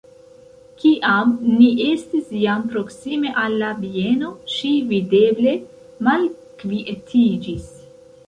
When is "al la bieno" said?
3.43-4.31